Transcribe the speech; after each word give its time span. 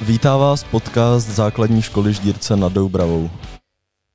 Vítá 0.00 0.36
vás 0.36 0.64
podcast 0.64 1.28
Základní 1.28 1.82
školy 1.82 2.12
Ždírce 2.12 2.56
nad 2.56 2.72
Doubravou. 2.72 3.30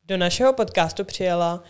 Do 0.06 0.18
našeho 0.18 0.54
podcastu 0.54 1.04
přijela 1.04 1.64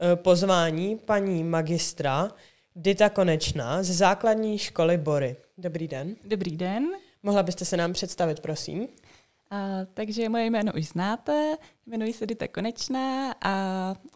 eh, 0.00 0.16
pozvání 0.16 0.98
paní 0.98 1.44
magistra 1.44 2.30
Dita 2.76 3.08
Konečná 3.08 3.82
ze 3.82 3.92
základní 3.92 4.58
školy 4.58 4.98
Bory. 4.98 5.36
Dobrý 5.58 5.88
den. 5.88 6.16
Dobrý 6.24 6.56
den. 6.56 6.88
Mohla 7.22 7.42
byste 7.42 7.64
se 7.64 7.76
nám 7.76 7.92
představit, 7.92 8.40
prosím? 8.40 8.88
A, 9.50 9.56
takže 9.94 10.28
moje 10.28 10.44
jméno 10.44 10.72
už 10.76 10.86
znáte, 10.86 11.56
jmenuji 11.86 12.12
se 12.12 12.26
Dita 12.26 12.48
Konečná 12.48 13.34
a 13.44 13.54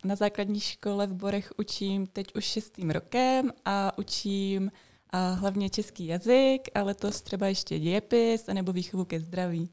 na 0.04 0.16
základní 0.16 0.60
škole 0.60 1.06
v 1.06 1.14
Borech 1.14 1.52
učím 1.56 2.06
teď 2.06 2.26
už 2.36 2.44
šestým 2.44 2.90
rokem 2.90 3.52
a 3.64 3.98
učím 3.98 4.70
a 5.14 5.32
hlavně 5.32 5.70
český 5.70 6.06
jazyk 6.06 6.68
a 6.74 6.82
letos 6.82 7.22
třeba 7.22 7.46
ještě 7.46 7.78
dějepis 7.78 8.46
nebo 8.46 8.72
výchovu 8.72 9.04
ke 9.04 9.20
zdraví. 9.20 9.68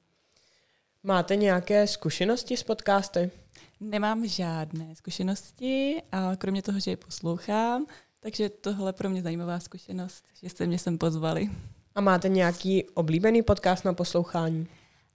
Máte 1.04 1.36
nějaké 1.36 1.88
zkušenosti 1.88 2.58
s 2.58 2.64
podcasty? 2.64 3.32
Nemám 3.80 4.28
žádné 4.28 4.96
zkušenosti, 4.96 6.02
a 6.12 6.36
kromě 6.36 6.62
toho, 6.62 6.80
že 6.80 6.92
je 6.92 6.98
poslouchám, 6.98 7.86
takže 8.20 8.50
tohle 8.50 8.94
pro 8.94 9.10
mě 9.10 9.22
zajímavá 9.22 9.60
zkušenost, 9.60 10.26
že 10.44 10.50
jste 10.50 10.66
mě 10.66 10.80
sem 10.80 10.98
pozvali. 10.98 11.50
A 11.96 12.02
máte 12.02 12.30
nějaký 12.30 12.84
oblíbený 12.90 13.42
podcast 13.42 13.86
na 13.86 13.94
poslouchání? 13.94 14.68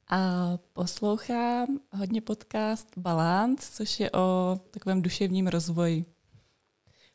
A 0.09 0.51
poslouchám 0.73 1.67
hodně 1.93 2.21
podcast 2.21 2.89
Balance, 2.97 3.73
což 3.73 4.01
je 4.01 4.11
o 4.11 4.57
takovém 4.71 5.03
duševním 5.03 5.47
rozvoji. 5.47 6.05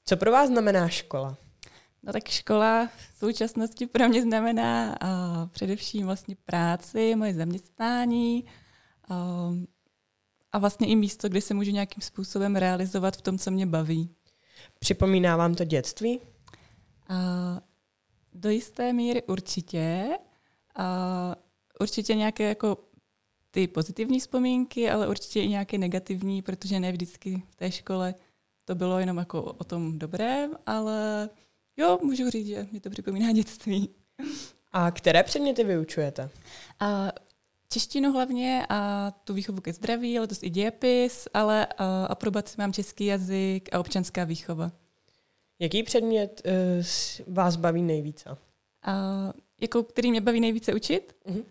Co 0.06 0.18
pro 0.18 0.32
vás 0.32 0.50
znamená 0.50 0.90
škola? 0.90 1.38
No 2.04 2.14
tak 2.14 2.28
škola 2.28 2.88
v 2.88 3.18
současnosti 3.18 3.88
pro 3.88 4.10
mě 4.10 4.22
znamená 4.22 4.98
a 5.02 5.46
především 5.46 6.06
vlastně 6.06 6.36
práci, 6.46 7.16
moje 7.16 7.34
zaměstnání 7.34 8.46
a, 9.10 9.16
a 10.52 10.60
vlastně 10.60 10.88
i 10.88 10.96
místo, 10.96 11.30
kde 11.30 11.42
se 11.42 11.54
můžu 11.54 11.72
nějakým 11.72 12.02
způsobem 12.02 12.56
realizovat 12.56 13.18
v 13.18 13.22
tom, 13.22 13.38
co 13.38 13.52
mě 13.52 13.66
baví. 13.66 14.16
Připomíná 14.80 15.38
vám 15.38 15.56
to 15.56 15.64
dětství? 15.64 16.20
A, 17.10 17.62
do 18.34 18.50
jisté 18.50 18.94
míry 18.94 19.24
určitě. 19.24 20.10
A, 20.76 21.36
určitě 21.80 22.16
nějaké 22.16 22.44
jako 22.44 22.78
ty 23.52 23.68
pozitivní 23.68 24.20
vzpomínky, 24.20 24.90
ale 24.90 25.08
určitě 25.08 25.42
i 25.42 25.48
nějaké 25.48 25.78
negativní, 25.78 26.42
protože 26.42 26.80
ne 26.80 26.92
vždycky 26.92 27.44
v 27.50 27.56
té 27.56 27.72
škole 27.72 28.16
to 28.66 28.76
bylo 28.76 29.00
jenom 29.00 29.18
jako 29.18 29.44
o 29.44 29.64
tom 29.64 30.00
dobrém, 30.00 30.52
ale 30.66 31.30
jo, 31.78 32.00
můžu 32.04 32.30
říct, 32.30 32.48
že 32.48 32.68
mi 32.72 32.80
to 32.80 32.90
připomíná 32.90 33.32
dětství. 33.32 33.90
A 34.72 34.92
které 34.92 35.24
předměty 35.24 35.64
vyučujete? 35.64 36.30
A 36.80 37.12
češtinu 37.70 38.12
hlavně 38.12 38.66
a 38.70 39.12
tu 39.24 39.34
výchovu 39.34 39.62
ke 39.62 39.74
zdraví, 39.74 40.20
letos 40.20 40.44
i 40.44 40.50
dějepis, 40.50 41.28
ale 41.34 41.66
a 41.66 42.06
aprobaci 42.06 42.56
mám 42.58 42.74
český 42.74 43.06
jazyk 43.06 43.70
a 43.74 43.80
občanská 43.80 44.24
výchova. 44.24 44.72
Jaký 45.60 45.84
předmět 45.84 46.42
uh, 46.46 47.34
vás 47.34 47.56
baví 47.56 47.82
nejvíce? 47.82 48.38
A 48.84 49.34
jako 49.62 49.84
který 49.84 50.12
mě 50.12 50.22
baví 50.22 50.40
nejvíce 50.40 50.74
učit? 50.74 51.16
Uh-huh. 51.26 51.44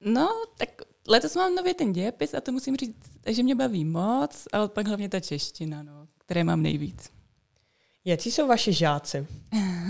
No, 0.00 0.28
tak 0.58 0.82
letos 1.08 1.36
mám 1.36 1.54
nově 1.54 1.74
ten 1.74 1.92
dějepis 1.92 2.34
a 2.34 2.40
to 2.40 2.52
musím 2.52 2.76
říct, 2.76 2.96
že 3.26 3.42
mě 3.42 3.54
baví 3.54 3.84
moc, 3.84 4.48
ale 4.52 4.68
pak 4.68 4.86
hlavně 4.86 5.08
ta 5.08 5.20
čeština, 5.20 5.82
no, 5.82 6.08
které 6.18 6.44
mám 6.44 6.62
nejvíc. 6.62 7.10
Jaký 8.08 8.30
jsou 8.30 8.46
vaši 8.46 8.72
žáci? 8.72 9.26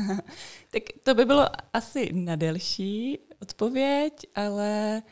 tak 0.70 0.82
to 1.02 1.14
by 1.14 1.24
bylo 1.24 1.46
asi 1.72 2.10
na 2.12 2.36
delší 2.36 3.18
odpověď, 3.42 4.12
ale 4.34 5.02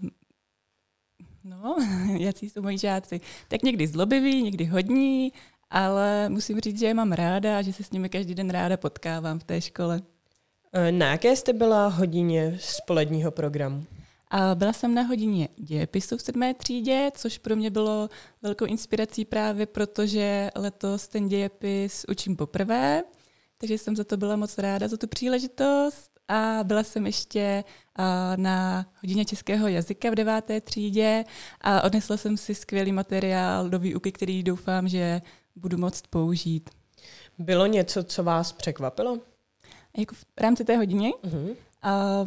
um, 0.00 0.10
no, 1.44 1.76
jaký 2.18 2.50
jsou 2.50 2.62
moji 2.62 2.78
žáci? 2.78 3.20
Tak 3.48 3.62
někdy 3.62 3.86
zlobiví, 3.86 4.42
někdy 4.42 4.64
hodní, 4.64 5.32
ale 5.70 6.28
musím 6.28 6.60
říct, 6.60 6.78
že 6.78 6.86
je 6.86 6.94
mám 6.94 7.12
ráda 7.12 7.58
a 7.58 7.62
že 7.62 7.72
se 7.72 7.84
s 7.84 7.90
nimi 7.90 8.08
každý 8.08 8.34
den 8.34 8.50
ráda 8.50 8.76
potkávám 8.76 9.38
v 9.38 9.44
té 9.44 9.60
škole. 9.60 10.02
E, 10.72 10.92
na 10.92 11.06
jaké 11.06 11.36
jste 11.36 11.52
byla 11.52 11.88
hodině 11.88 12.58
spoledního 12.60 13.30
programu? 13.30 13.84
A 14.30 14.54
byla 14.54 14.72
jsem 14.72 14.94
na 14.94 15.02
hodině 15.02 15.48
dějepisu 15.56 16.16
v 16.16 16.22
sedmé 16.22 16.54
třídě, 16.54 17.10
což 17.14 17.38
pro 17.38 17.56
mě 17.56 17.70
bylo 17.70 18.08
velkou 18.42 18.64
inspirací 18.64 19.24
právě 19.24 19.66
protože 19.66 20.50
letos 20.54 21.08
ten 21.08 21.28
dějepis 21.28 22.04
učím 22.08 22.36
poprvé, 22.36 23.02
takže 23.58 23.78
jsem 23.78 23.96
za 23.96 24.04
to 24.04 24.16
byla 24.16 24.36
moc 24.36 24.58
ráda, 24.58 24.88
za 24.88 24.96
tu 24.96 25.06
příležitost. 25.06 26.10
A 26.30 26.60
byla 26.62 26.82
jsem 26.82 27.06
ještě 27.06 27.64
na 28.36 28.86
hodině 29.02 29.24
českého 29.24 29.68
jazyka 29.68 30.10
v 30.10 30.14
deváté 30.14 30.60
třídě 30.60 31.24
a 31.60 31.82
odnesla 31.82 32.16
jsem 32.16 32.36
si 32.36 32.54
skvělý 32.54 32.92
materiál 32.92 33.68
do 33.68 33.78
výuky, 33.78 34.12
který 34.12 34.42
doufám, 34.42 34.88
že 34.88 35.22
budu 35.56 35.78
moct 35.78 36.06
použít. 36.06 36.70
Bylo 37.38 37.66
něco, 37.66 38.04
co 38.04 38.24
vás 38.24 38.52
překvapilo? 38.52 39.18
Jako 39.98 40.14
v 40.14 40.24
rámci 40.36 40.64
té 40.64 40.76
hodiny? 40.76 41.14
Uh-huh. 41.24 41.56
A 41.82 42.26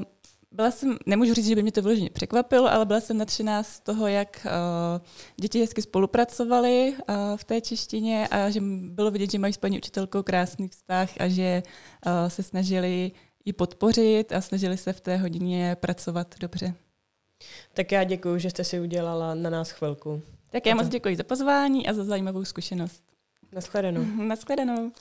byla 0.52 0.72
jsem, 0.72 0.98
nemůžu 1.06 1.34
říct, 1.34 1.48
že 1.48 1.56
by 1.56 1.62
mě 1.62 1.72
to 1.72 1.82
vyloženě 1.82 2.10
překvapilo, 2.10 2.72
ale 2.72 2.86
byla 2.86 3.00
jsem 3.00 3.18
nadšená 3.18 3.64
z 3.64 3.80
toho, 3.80 4.08
jak 4.08 4.46
uh, 4.46 5.06
děti 5.38 5.60
hezky 5.60 5.82
spolupracovaly 5.82 6.94
uh, 6.98 7.16
v 7.36 7.44
té 7.44 7.62
češtině 7.62 8.28
a 8.28 8.50
že 8.50 8.62
bylo 8.90 9.12
vidět, 9.12 9.32
že 9.32 9.40
mají 9.40 9.54
s 9.54 9.58
paní 9.58 9.78
učitelkou 9.78 10.24
krásný 10.24 10.68
vztah 10.68 11.10
a 11.20 11.28
že 11.28 11.64
uh, 12.06 12.30
se 12.30 12.44
snažili 12.44 13.12
ji 13.46 13.54
podpořit 13.54 14.32
a 14.32 14.42
snažili 14.42 14.78
se 14.78 14.94
v 14.94 15.02
té 15.02 15.18
hodině 15.18 15.78
pracovat 15.80 16.36
dobře. 16.40 16.74
Tak 17.74 17.92
já 17.92 18.04
děkuji, 18.04 18.40
že 18.40 18.50
jste 18.50 18.64
si 18.64 18.80
udělala 18.80 19.36
na 19.36 19.50
nás 19.50 19.72
chvilku. 19.72 20.22
Tak 20.50 20.66
já 20.66 20.76
moc 20.76 20.88
děkuji 20.88 21.16
za 21.16 21.24
pozvání 21.24 21.88
a 21.88 21.94
za 21.94 22.04
zajímavou 22.04 22.46
zkušenost. 22.46 23.04
Naschledanou. 23.52 24.06
Naschledanou. 24.28 24.92